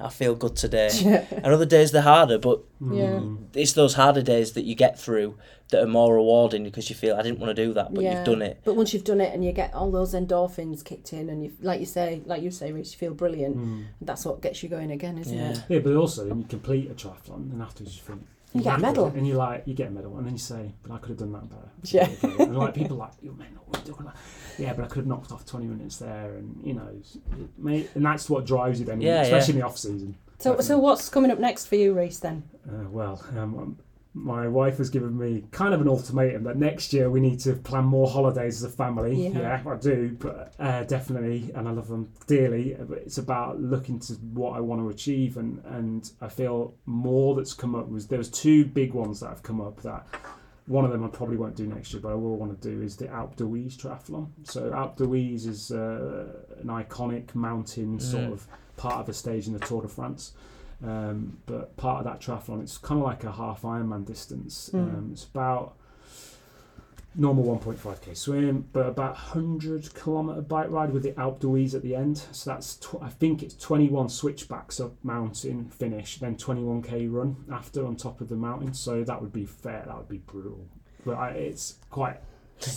[0.00, 0.90] I feel good today.
[1.02, 1.24] Yeah.
[1.30, 2.96] and other days they're harder, but mm.
[2.96, 3.20] Yeah.
[3.20, 3.38] Mm.
[3.54, 5.36] it's those harder days that you get through
[5.70, 8.16] that are more rewarding because you feel I didn't want to do that, but Yeah.
[8.16, 8.60] you've done it.
[8.64, 11.52] But once you've done it and you get all those endorphins kicked in, and you,
[11.60, 13.56] like you say, like you say, Rhys, you feel brilliant.
[13.56, 13.84] Mm.
[14.00, 15.50] That's what gets you going again, isn't Yeah.
[15.50, 15.60] it?
[15.68, 18.22] Yeah, but also when you complete a triathlon, and afterwards you think
[18.54, 19.06] You get a medal.
[19.06, 21.18] and you're like, you get a medal, and then you say, but I could have
[21.18, 21.70] done that better.
[21.84, 22.08] Yeah.
[22.44, 23.62] And like people are like you're mental.
[23.66, 24.16] What are you talking about?
[24.58, 26.88] Yeah, but I could have knocked off 20 minutes there, and you know,
[27.38, 30.16] it may, and that's what drives you then, Yeah, especially in the off season.
[30.38, 32.20] So, so what's coming up next for you, Rhys?
[32.20, 33.78] Then Uh, well, um,
[34.14, 37.52] my wife has given me kind of an ultimatum that next year we need to
[37.54, 39.28] plan more holidays as a family.
[39.28, 39.38] Yeah.
[39.38, 42.76] Yeah, I do, but uh, definitely, and I love them dearly.
[42.78, 47.34] But it's about looking to what I want to achieve, and and I feel more
[47.36, 50.06] that's come up was there was two big ones that have come up that
[50.66, 52.82] one of them I probably won't do next year, but I will want to do
[52.82, 54.28] is the Alpe d'Huez triathlon.
[54.44, 56.26] So Alpe d'Huez is uh,
[56.60, 58.32] an iconic mountain sort Mm.
[58.32, 60.32] of part of a stage in the Tour de France.
[60.82, 64.70] Um, but part of that triathlon, it's kind of like a half Ironman distance.
[64.72, 64.78] Mm.
[64.78, 65.74] Um, it's about
[67.14, 71.94] normal 1.5k swim, but about 100 kilometer bike ride with the Alpe d'Huez at the
[71.96, 72.22] end.
[72.30, 77.84] So that's tw- I think it's 21 switchbacks up mountain finish, then 21k run after
[77.84, 78.72] on top of the mountain.
[78.72, 79.84] So that would be fair.
[79.86, 80.64] That would be brutal.
[81.04, 82.18] But I, it's quite.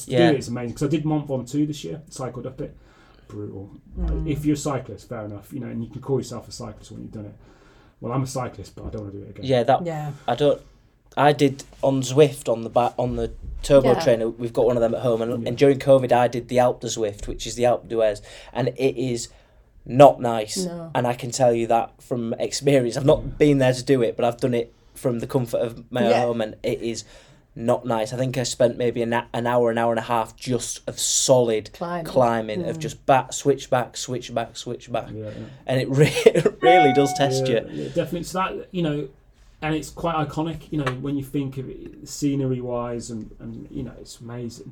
[0.05, 0.29] Yeah.
[0.29, 2.77] do it is amazing because I did Mont Ventoux this year, cycled up it.
[3.27, 3.71] Brutal.
[3.97, 4.29] Mm.
[4.29, 6.91] If you're a cyclist, fair enough, you know, and you can call yourself a cyclist
[6.91, 7.35] when you've done it.
[8.01, 9.45] Well, I'm a cyclist, but I don't want to do it again.
[9.45, 10.11] Yeah, that Yeah.
[10.27, 10.61] I don't.
[11.17, 13.31] I did on Zwift on the back on the
[13.63, 13.99] turbo Yeah.
[13.99, 14.29] trainer.
[14.29, 15.49] We've got one of them at home, and, Yeah.
[15.49, 18.21] and during COVID, I did the Alpe Zwift, which is the Alpe d'Huez,
[18.53, 19.27] and it is
[19.85, 20.57] not nice.
[20.57, 20.89] No.
[20.95, 22.97] And I can tell you that from experience.
[22.97, 25.83] I've not been there to do it, but I've done it from the comfort of
[25.91, 26.21] my own Yeah.
[26.21, 27.03] home, and it is
[27.55, 28.13] not nice.
[28.13, 30.99] I think I spent maybe an, an hour, an hour and a half just of
[30.99, 32.05] solid Climbing.
[32.05, 35.31] climbing, of just back, switch back, switch back, switch back, Yeah, yeah.
[35.67, 37.69] and it, re- it really does test yeah, you.
[37.71, 38.23] Yeah, definitely.
[38.23, 39.09] So that you know,
[39.61, 40.71] and it's quite iconic.
[40.71, 44.71] You know, when you think of it, scenery wise, and and you know, it's amazing.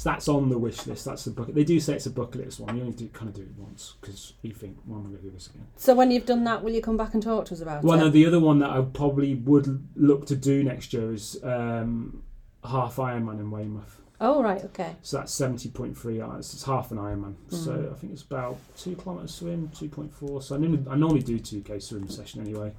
[0.00, 1.04] So that's on the wish list.
[1.04, 1.54] That's the bucket.
[1.54, 2.74] They do say it's a bucket list one.
[2.74, 5.22] You only do kind of do it once because you think, well, I'm going to
[5.22, 5.66] do this again.
[5.76, 7.98] So when you've done that, will you come back and talk to us about Well,
[7.98, 8.04] it?
[8.04, 12.22] no, the other one that I probably would look to do next year is um,
[12.64, 13.98] half Ironman in Weymouth.
[14.22, 14.96] Oh right, okay.
[15.02, 16.54] So that's seventy point three hours.
[16.54, 17.34] It's half an Ironman.
[17.50, 17.92] So Mhm.
[17.92, 20.40] I think it's about two kilometres swim, two point four.
[20.40, 22.72] So I normally, I normally do two k swim session anyway,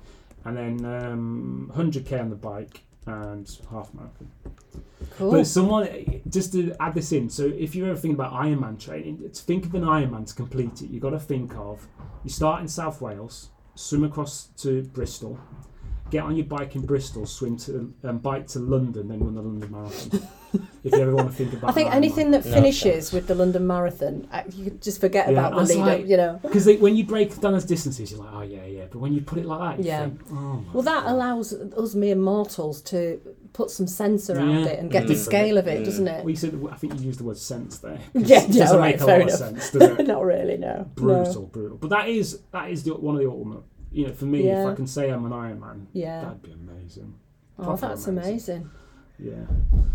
[0.43, 4.31] and then um, hundred k on the bike and half marathon.
[5.17, 5.31] Cool.
[5.31, 7.29] But someone just to add this in.
[7.29, 10.81] So if you're ever thinking about Ironman training, to think of an Ironman to complete
[10.81, 11.87] it, you've got to think of
[12.23, 15.39] you start in South Wales, swim across to Bristol,
[16.11, 19.41] get on your bike in Bristol, swim to um, bike to London, then run the
[19.41, 20.27] London Marathon.
[20.83, 22.51] if you ever want to think about, I think an anything that No.
[22.51, 25.79] finishes with the London Marathon, you could just forget Yeah, about I the was lead
[25.79, 26.39] like- up, you know.
[26.41, 28.83] Because when you break down those distances, you're like, oh yeah, yeah.
[28.91, 30.01] But when you put it like that, you Yeah.
[30.05, 31.11] think, oh my Well, that God.
[31.13, 33.19] allows us mere mortals to
[33.53, 34.65] put some sense around Yeah.
[34.71, 35.17] it and get the Mm.
[35.25, 35.85] scale of it, Mm.
[35.85, 36.23] doesn't it?
[36.25, 37.99] Well, you said, I think you used the word sense there.
[38.13, 39.29] Yeah, it yeah, doesn't right, make a lot enough.
[39.33, 40.07] of sense, does it?
[40.07, 40.85] Not really, no.
[40.95, 41.47] brutal, No.
[41.47, 41.77] brutal.
[41.77, 43.63] But that is that is the, one of the ultimate.
[43.91, 46.21] You know, for me, if I can say I'm an Ironman, Yeah.
[46.21, 47.13] that'd be amazing.
[47.59, 48.29] Oh, proper that's amazing.
[48.29, 48.69] amazing.
[49.19, 49.33] Yeah,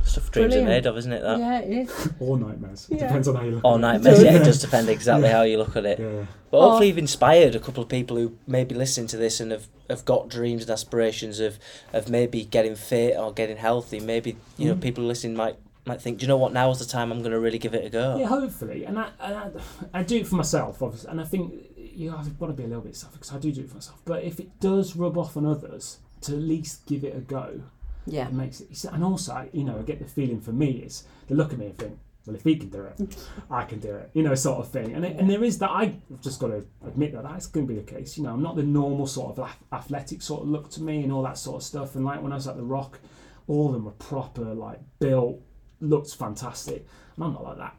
[0.05, 0.69] Stuff dreams Brilliant.
[0.69, 1.21] are made of, isn't it?
[1.21, 1.39] That.
[1.41, 2.09] Yeah, it is.
[2.21, 2.87] or nightmares.
[2.89, 3.07] It Yeah.
[3.09, 3.65] depends on how you look.
[3.65, 3.81] Or at it.
[3.81, 4.23] nightmares.
[4.23, 5.99] Yeah, it does depend exactly how you look at it.
[5.99, 6.69] Yeah, But Oh.
[6.69, 9.67] hopefully, you've inspired a couple of people who may be listening to this and have,
[9.91, 11.59] have got dreams and aspirations of,
[11.93, 13.99] of maybe getting fit or getting healthy.
[13.99, 14.81] Maybe you know Mm.
[14.83, 15.57] people listening might
[15.87, 16.53] might think, do you know what?
[16.53, 18.17] Now is the time I'm going to really give it a go.
[18.19, 18.27] yeah.
[18.27, 19.51] Hopefully, and I, and I,
[19.95, 21.53] I do it for myself, obviously, and I think
[21.97, 23.77] you have got to be a little bit selfish because I do do it for
[23.77, 24.01] myself.
[24.05, 27.63] But if it does rub off on others, to at least give it a go.
[28.07, 28.29] Yeah.
[28.29, 31.35] It makes it, and also, you know, I get the feeling for me is they
[31.35, 33.17] look at me and think, well, if he can do it,
[33.51, 34.95] I can do it, you know, sort of thing.
[34.95, 35.71] And it, and there is that.
[35.71, 38.17] I've just got to admit that that's going to be the case.
[38.17, 41.13] You know, I'm not the normal sort of athletic sort of look to me and
[41.13, 41.95] all that sort of stuff.
[41.95, 43.01] And like when I was at the Rock,
[43.49, 45.41] all of them were proper, like built,
[45.81, 47.77] looked fantastic, and I'm not like that.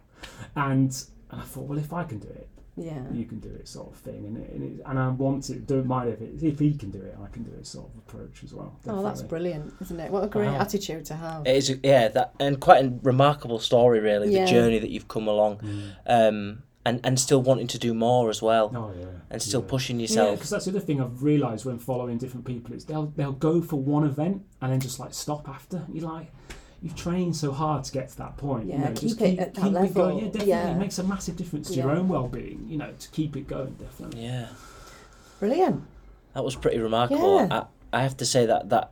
[0.56, 3.02] And and I thought, well, if I can do it, Yeah.
[3.12, 4.26] you can do it, sort of thing.
[4.28, 5.66] And it, and, it, and I want it.
[5.66, 7.98] Don't mind if it, if he can do it, I can do it, sort of
[7.98, 8.78] approach as well.
[8.88, 10.12] Oh, that's brilliant, isn't it?
[10.12, 10.60] What a great Wow.
[10.60, 11.48] attitude to have.
[11.48, 14.32] It is, yeah, that and quite a remarkable story, really.
[14.32, 14.46] Yeah.
[14.46, 15.92] The journey that you've come along, Mm.
[16.06, 19.08] um, and and still wanting to do more as well, Oh yeah.
[19.30, 19.68] and still yeah.
[19.70, 20.36] pushing Yeah, yourself.
[20.38, 23.62] because that's the other thing I've realised when following different people is they'll they'll go
[23.62, 25.84] for one event and then just like stop after.
[25.92, 26.32] You're like,
[26.82, 28.66] you've trained so hard to get to that point.
[28.66, 29.90] you Yeah, know, just keep it at that keep level.
[29.94, 30.18] going.
[30.18, 30.50] Yeah, definitely.
[30.50, 30.72] Yeah.
[30.72, 32.66] It makes a massive difference to your own well-being.
[32.70, 33.74] You know, to keep it going.
[33.74, 34.24] Definitely.
[34.24, 34.48] yeah.
[35.40, 35.84] Brilliant.
[36.34, 37.38] That was pretty remarkable.
[37.38, 37.64] Yeah.
[37.94, 38.92] I, I have to say that that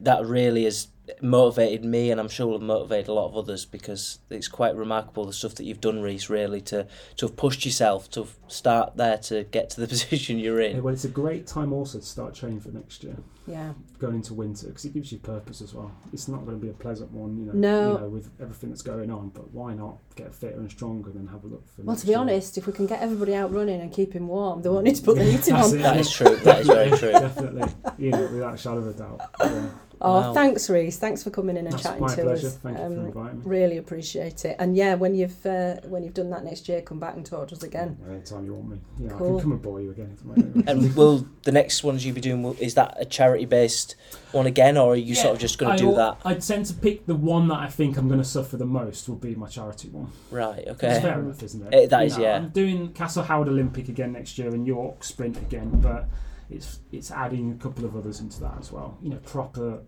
[0.00, 0.88] that really has
[1.20, 5.24] motivated me, and I'm sure will motivate a lot of others because it's quite remarkable
[5.24, 6.30] the stuff that you've done, Rhys.
[6.30, 6.86] Really, to
[7.16, 10.82] to have pushed yourself to start there to get to the position you're Yeah, in.
[10.82, 13.72] well, it's a great time also to start training for next year, Yeah.
[13.98, 15.90] going into winter, because it gives you purpose as well.
[16.12, 17.92] It's not going to be a pleasant one, you know, No.
[17.94, 19.30] you know, with everything that's going on.
[19.30, 21.82] But why not get fitter and stronger and have a look for?
[21.82, 22.18] Well, to be year?
[22.18, 24.96] honest, if we can get everybody out running and keep him warm, they won't need
[24.96, 25.74] to put the heating on.
[25.74, 25.78] it.
[25.78, 26.36] That is true.
[26.36, 27.12] That is very true.
[27.12, 27.64] Definitely,
[27.98, 29.20] you know, without a shadow of a doubt.
[29.40, 29.68] Yeah.
[30.04, 30.34] Oh, Wow.
[30.34, 30.98] thanks, Rhys.
[30.98, 32.46] Thanks for coming in and That's chatting my to pleasure.
[32.48, 32.56] us.
[32.56, 33.42] Thank you for Um, inviting me.
[33.44, 34.56] really appreciate it.
[34.58, 37.48] And yeah, when you've uh, when you've done that next year, come back and talk
[37.48, 37.96] to us again.
[38.10, 38.78] Anytime you want me.
[38.98, 40.10] Yeah, I can come and bore you again.
[40.14, 40.68] if I want.
[40.68, 42.42] And will the next ones you be doing?
[42.42, 43.94] will- Is that a charity based
[44.32, 46.18] one again, or are you sort of just going to do that?
[46.24, 49.08] I tend to pick the one that I think I'm going to suffer the most
[49.08, 50.08] will be my charity one.
[50.30, 50.66] Right.
[50.66, 50.88] Okay.
[50.96, 51.74] It's fair enough, isn't it?
[51.74, 52.36] Eh, that You know, yeah.
[52.36, 56.08] I'm doing Castle Howard Olympic again next year and York Sprint again, but
[56.50, 58.98] it's it's adding a couple of others into that as well.
[59.02, 59.82] You know, proper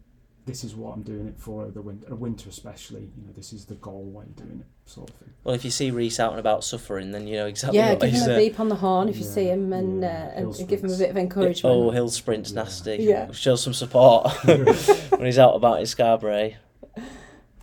[0.46, 3.02] this is what I'm doing it for the winter, uh, winter especially.
[3.16, 5.30] You know, this is the goal Why you're doing it, sort of thing.
[5.42, 8.00] Well, if you see Rhys out and about suffering, then you know exactly yeah, what
[8.00, 8.22] give he's.
[8.26, 10.40] him a uh, beep on the horn if you Yeah, see him and, yeah, uh,
[10.40, 11.74] and give him a bit of encouragement.
[11.74, 12.62] Oh, hill sprints Yeah.
[12.62, 12.96] nasty.
[13.00, 13.32] Yeah.
[13.32, 16.52] Show some support when he's out about in Scarborough.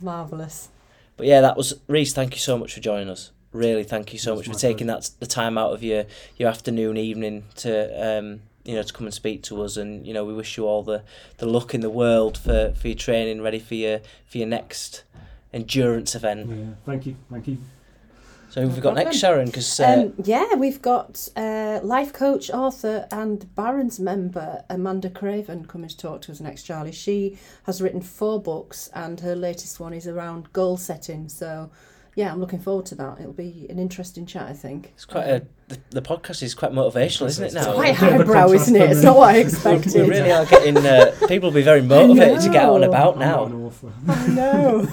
[0.01, 0.69] Marvellous.
[1.17, 2.13] But yeah, that was Rhys.
[2.13, 3.31] Thank you so much for joining us.
[3.51, 6.05] Really, thank you so It much for my taking that the time out of your
[6.37, 9.77] your afternoon, evening to um, you know to come and speak to us.
[9.77, 11.03] And you know, we wish you all the,
[11.37, 15.03] the luck in the world for, for your training, ready for your for your next
[15.53, 16.49] endurance event.
[16.49, 17.57] Yeah, thank you, thank you.
[18.49, 19.19] So who have we got next, problem.
[19.19, 19.45] Sharon?
[19.45, 25.63] Because uh, Um, yeah, we've got uh, life coach, author, and Barron's member Amanda Craven
[25.65, 26.91] coming to talk to us next, Charlie.
[26.91, 31.29] She has written four books, and her latest one is around goal setting.
[31.29, 31.71] So,
[32.15, 33.19] yeah, I'm looking forward to that.
[33.19, 34.91] It'll be an interesting chat, I think.
[34.95, 37.53] it's quite a the, the podcast is quite motivational, isn't it?
[37.53, 38.91] Now It's Now Quite Yeah, highbrow, isn't it?
[38.91, 39.93] It's not what I expected.
[39.93, 43.17] we really are getting uh, people will be very motivated to get out and about
[43.17, 43.37] now.
[43.37, 43.93] not an author.
[44.09, 44.87] I know.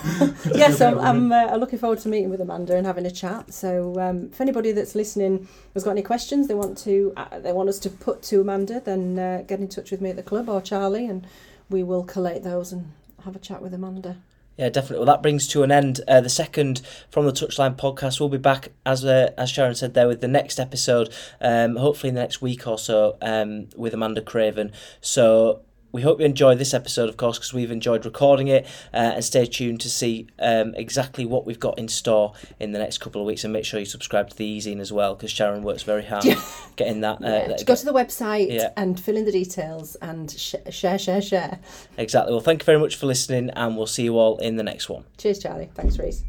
[0.54, 3.52] yes, I'm, I'm uh, looking forward to meeting with Amanda and having a chat.
[3.52, 7.52] So, um, if anybody that's listening has got any questions they want to uh, they
[7.52, 10.22] want us to put to Amanda, then uh, get in touch with me at the
[10.22, 11.26] club or Charlie, and
[11.68, 12.92] we will collate those and
[13.24, 14.18] have a chat with Amanda.
[14.58, 15.06] Yeah, definitely.
[15.06, 18.18] Well, that brings to an end uh, the second from the Touchline podcast.
[18.18, 22.08] We'll be back as uh, as Sharon said there with the next episode, um, hopefully
[22.08, 24.72] in the next week or so, um, with Amanda Craven.
[25.00, 25.60] So
[25.90, 28.66] we hope you enjoyed this episode, of course, because we've enjoyed recording it.
[28.92, 32.78] Uh, and stay tuned to see um, exactly what we've got in store in the
[32.78, 33.42] next couple of weeks.
[33.44, 36.24] And make sure you subscribe to the e-zine as well, because Sharon works very hard
[36.76, 37.22] getting that.
[37.22, 38.70] Uh, Yeah, that- go to the website Yeah.
[38.76, 41.58] and fill in the details and sh- share, share, share.
[41.96, 42.32] exactly.
[42.32, 44.88] Well, thank you very much for listening, and we'll see you all in the next
[44.88, 45.04] one.
[45.16, 45.70] Cheers, Charlie.
[45.74, 46.22] Thanks, Rhys.